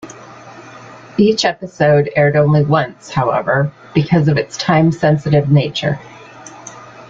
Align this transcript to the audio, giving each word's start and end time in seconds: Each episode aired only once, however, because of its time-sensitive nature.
Each 1.19 1.45
episode 1.45 2.09
aired 2.15 2.35
only 2.35 2.63
once, 2.63 3.11
however, 3.11 3.71
because 3.93 4.27
of 4.27 4.35
its 4.39 4.57
time-sensitive 4.57 5.51
nature. 5.51 5.99